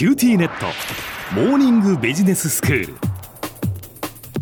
[0.00, 0.64] QTnet。
[1.34, 2.94] モーニングビジネススクール。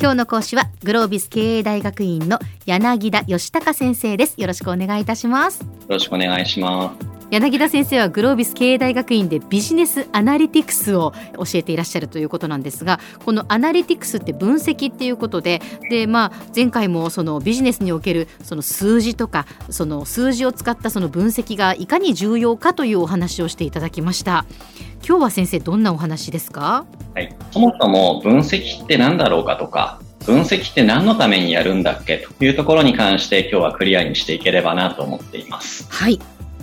[0.00, 4.40] 今日の講師はグロービス経営大学院の柳田義孝先生です。
[4.40, 5.62] よろしくお願いいたします。
[5.62, 15.60] よろしくお願いします柳田先生はグロービス経営大学院でビジネスアナリティクスを教えていらっしゃるということなんですがこのアナリティクスって分析っていうことで
[15.90, 24.46] で、まあ、前回もそのビジネスにおけるその数字とかその数字を使ったその分析がいかに重要かというお話をしていただきました
[25.06, 35.86] 今日は先生どんなお話ですか、はい、そもそも分析って何だろうかとか分析って何のためにやるんだっけというところに関して今日はクリアにしていければなと思っています。
[35.90, 36.18] はい。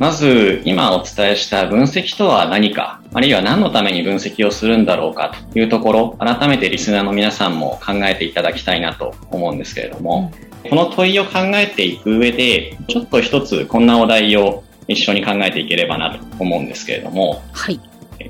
[0.00, 10.32] まず、今お伝えした分析とは何か、あるいは何のために分析をするんだろうかというところ、改めてリスナーの皆さんも考えていただきたいなと思うんですけれども、
[10.64, 17.78] うん、この問いを考えていく上で、ちょっと一つこんなお題を一緒に考えていければなと思うんですけれども、はい。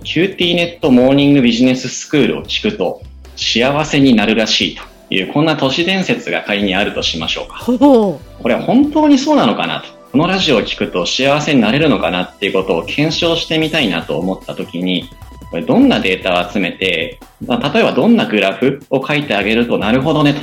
[0.02, 3.00] QT ネットモーニングビジネススクールを聞くと
[3.36, 7.64] 幸せになるらしいというこんな都市伝説が仮にあるとしましょうか。
[7.66, 9.88] これは本当にそうなのかなと。
[10.12, 15.08] このラジオを聞くと幸せになれるのかなっていうことを検証してみたいなと思った時に、
[15.50, 20.40] これどんなデータを集めて、まあ、例えばどんなグラフを書いてあげるとなるほどねと。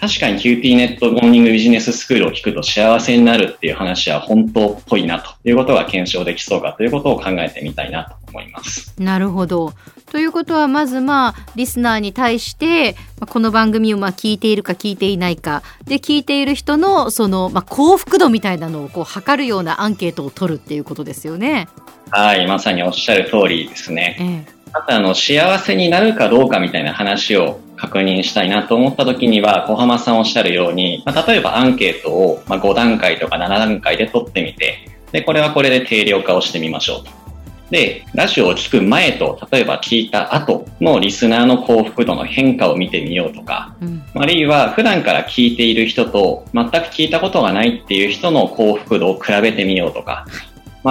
[0.00, 8.94] 確かに QT ネットモーニングビジネススクールを聞くと幸せになるっていう話は本当っぽいなということが検証できそうかということを考えてみたいなと思います。
[8.98, 9.72] なるほど。
[10.10, 12.94] ということはまずまあリスナーに対して
[13.28, 21.68] この番組をまあ聞いているか聞いていないかで聞いている人のそのまあ幸福度みたいなのをこう測るようなアンケートを取るっていうことですよね。
[22.10, 24.44] はいまさにおっしゃる通りですね。
[24.46, 37.26] ええあとあの幸せになるかどうかみたいな話を確認したいなと思った時には小浜さんおっしゃるように、まあ、例えばアンケートをまあ5段階とか7段階で取ってみてでこれはこれで定量化をしてみましょうと。
[37.70, 50.26] で、ラジオを聞く前と、例えば聞いた後のリスナーの幸福度の変化を見てみようとか、うん、あるいは普段から聞いている人と全く聞いたことがないっていう人の幸福度を比べてみようとか、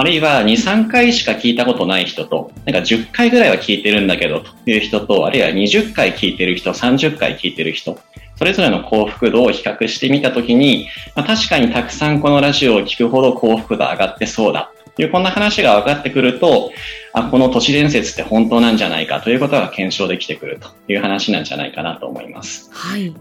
[0.00, 7.98] あるいは2、3回しか聞いたことない人と、なんか10回ぐらいは聞いてるんだけどという人と、あるいは20回聞いてる人、30回聞いてる人、
[8.36, 14.70] それぞれの幸福度を比較してみたときに、まあ、確かにたくさんこのラジオを聞くほど幸福度上がってそうだ
[15.02, 16.72] いうこんな話が分かってくると、
[17.12, 22.70] あ、この都市伝説って本当なんじゃないかということが検証できてくるという話なんじゃないかなと思います。
[22.72, 23.14] はい。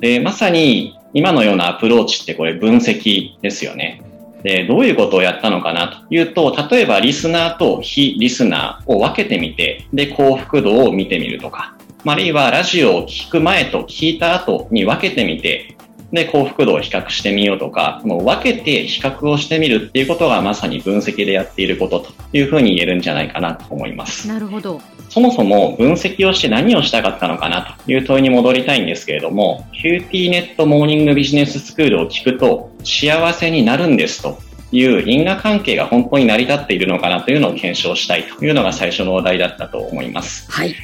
[0.00, 4.02] で、まさに今のようなアプローチってこれ分析ですよね。
[4.42, 11.74] で、どういうことをやったのかなというと、例えばリスナーと非リスナーを分けてみて、で、幸福度を見てみるとか、
[12.06, 15.76] あるいはラジオを聞く前と聞いた後に分けてみて、
[16.12, 24.26] で、幸福度を比較してみようとか、もう分けて比較をしてみるっていうことがまさに分析でやっていることというふうに言えるんじゃないかなと思います。
[24.26, 24.80] なるほど。
[25.08, 34.38] そもそも分析をして何をしたかったのかなという問いに戻りたいんですけれども、QT ネットモーニングビジネススクールを聞くと幸せになるんですと
[34.72, 40.50] いう因果関係が本当に成り立っているのかなというのを検証したいというのが最初のお題だったと思います。
[40.50, 40.74] はい。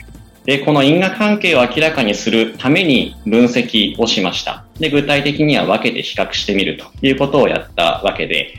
[0.45, 4.65] で、この因果関係を明らかにするために分析をしました。
[4.79, 8.55] で、具体的には分けて比較してみるということをやったわけで、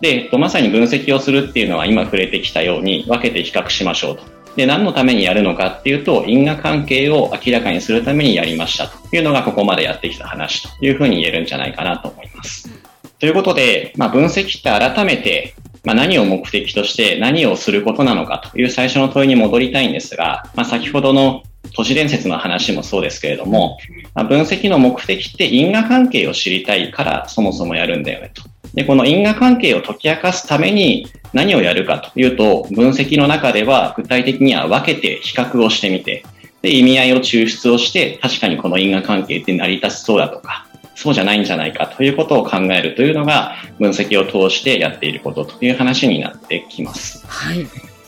[0.00, 4.24] で、まさに分析をするっていうのは今触れてきたように分けて比較しましょうと。
[4.56, 12.70] で、何のためにやるのかっていうと、因果関係を明らかにするためにやりましたというのがここまでやってきた話というふうに言えるんじゃないかなと思います。
[13.18, 15.54] ということで、まあ、分析って改めて
[15.86, 21.44] まあ、何を目的として何をすることなのかという最初の問いに戻りたいんですが、まあ、先ほどの
[21.76, 23.78] 都市伝説の話もそうですけれども、
[24.12, 28.42] まあ、分析の目的って因果関係を知りたいからそもそもやるんだよねと。
[28.74, 36.24] で、この因果関係を解き明かすために何をやるかというと、分析の中では具体的には分けて比較をしてみて、
[36.62, 40.65] で、意味合いを抽出をして、確かにこの因果関係って成り立ちそうだとか、
[40.96, 47.24] そうじゃないんじゃないかということを考えるというのが分析を通してやっていることという話になってきます。
[47.26, 47.66] はい。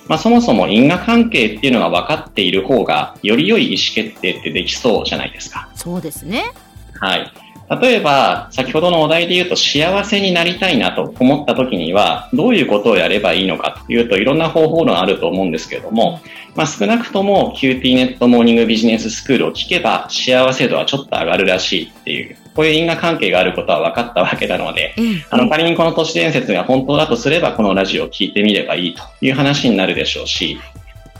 [0.08, 5.68] まあ、そもそも因果関係っていうのが分かっている方がより良い意思決定ってできそうじゃないですか。
[5.74, 6.50] そうですね。
[6.98, 7.30] はい。
[7.70, 16.20] 例えば、先ほどのお題で言うと幸せになりたいなと思った時には、どういうことをやればいいのかというといろんな方法論あると思うんですけれども、
[16.54, 24.92] まあ、少なくとも QT ネットモーニングビジネススクールを聞けば幸せ度はちょっと上がるらしいっていうこういう因果関係があることは分かったわけなので、
[25.30, 30.58] あの仮にこの都市伝説が本当だとすれば、このラジオを聞いてみればいいという話になるでしょうし、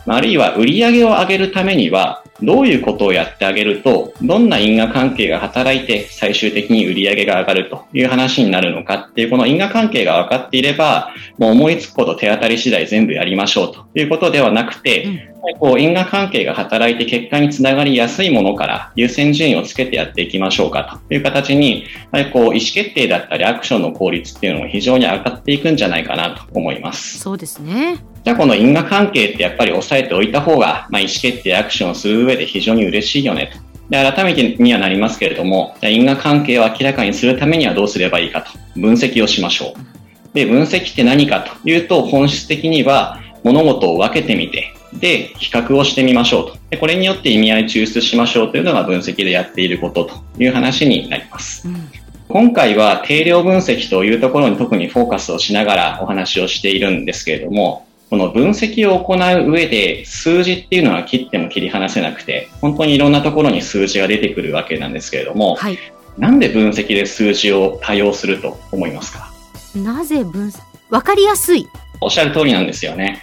[0.09, 21.87] あるいは売り上げを上げるためには、どういうことをやってあげると、どんな因果関係が働いて最終的に売り上げが上がるという話になるのかっていう、この因果関係が分かっていれば、もう思いつくこと手当たり次第全部やりましょうということではなくて、うんこう因果関係が働いて結果につながりやすいものから優先順位をつけてやっていきましょうかという形に、
[22.32, 27.19] こう意思決定だったりアクションの効率っていうのも非常に上がっていくんじゃないかなと思います。
[27.19, 27.99] そうですね。
[28.25, 33.69] じゃあこの因果関係ってやっぱり押さえておいた方が、まあ、意思決定アクションをする上で非常に嬉しいよねと。
[33.91, 40.35] で改めてにはなりますけれども、じゃ因果関係を明らかにするためにはどうすればいいかと分析をしましょう。
[40.35, 46.59] で、分析って何かというと本質的には物事を分けてみて、で、比較をしてみましょうと。
[46.71, 51.67] で、これによって意味合い抽出しましょうというのが分析でやっていることという話になります。
[51.67, 51.88] うん、
[52.29, 65.79] 今回は定量分析というところに特にフォーカスをしながらお話をしているんですけれども、この分析を行う上で数字っていうのは切っても切り離せなくて、本当にいろんなところに数字が出てくるわけなんですけれども、はい、
[66.17, 69.33] なんで分析で数字を多用すると思いますか？
[69.75, 70.61] なぜ分析？
[70.91, 71.67] わかりやすい
[72.01, 73.23] おっしゃる通りなんですよね。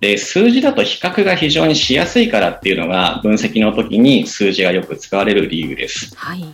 [0.00, 6.14] で、数字だと比較が非常にしやすいからっていうのが分析の時に数字がよく使われる理由です。
[6.16, 6.44] はい。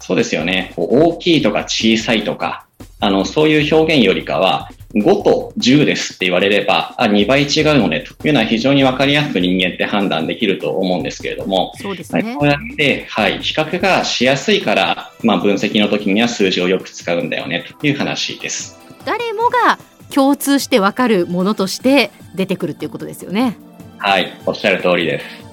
[0.00, 0.74] そうですよね。
[0.76, 2.66] 大きいとか小さいとか、
[3.00, 12.36] あの、そういう表現よりかは、5と10ですって言われれば、あ、2倍違うのねというのは非常にわかりやすく人間って判断できると思うんですけれども、そうですね。
[12.38, 18.78] こうやって、はい、比較がしやすいから、まあ分析の時には数字をよく使うんだよねという話です。
[19.04, 19.78] 誰もが
[20.10, 23.56] 共通してわかるものとして出てくるっていうことですよね。
[23.98, 25.44] はい、おっしゃる通りです。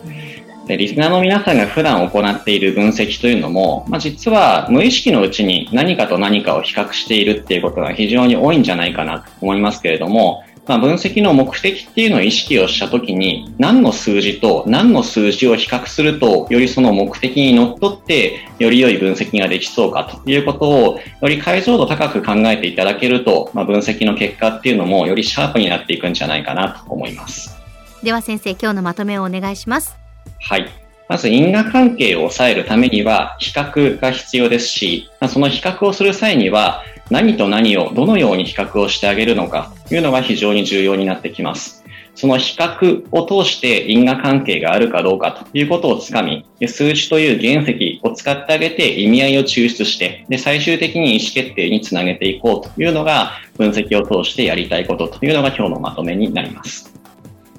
[0.67, 27.57] でリスナーの皆さんが普段行っている分析というのも、まあ、実は無意識のうちに何かと何かを比較しているっていうことが非常に多いんじゃないかなと思いますけれども、まあ、分析の目的っていうのを意識をしたときに、何の数字と何の数字を比較すると、よりその目的にのっとって、より良い分析ができそうかということを、より解像度高く考えていただけると、まあ、分析の結果っていうのも、よりシャープになっていくんじゃないかなと思います。
[28.03, 30.00] では先生、今日のまとめをお願いします。
[30.41, 30.69] はい。
[31.07, 41.83] まず因果関係を抑えるためには比較が必要ですし、その比較をする際には何と何をどのように比較をしてあげるのかというのが非常に重要になってきます。
[42.15, 57.00] その比較を通して因果関係があるかどうかということをつかみ、数値という原石を使ってあげて意味合いを抽出して、で最終的に意思決定につなげていこうというのが分析を通してやりたいことというのが今日のまとめになります。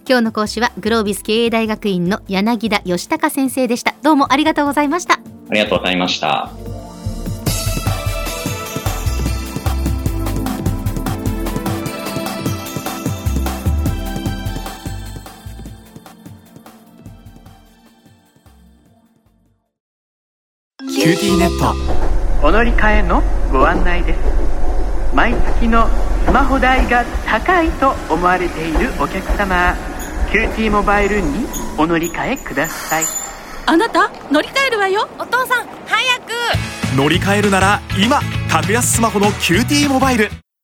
[0.09, 3.95] 今日の講師はグロービス経営大学院の柳田義孝先生でした。
[4.03, 5.15] どうもありがとうございました。
[5.15, 6.51] ありがとうございました。
[20.79, 22.47] QT ネット。
[22.47, 23.23] お乗り換えの
[23.53, 24.19] ご案内です。
[25.15, 25.87] 毎月の
[26.25, 29.75] スマホ代が高いと思われているお客様
[30.33, 31.47] QT モバイルに
[31.77, 33.05] お乗り換えください。
[33.67, 35.07] あなた乗り換えるわよ。
[35.19, 36.97] お父さん早く。
[36.97, 38.19] 乗り換えるなら今
[38.51, 40.31] 格安スマホの QT モバイル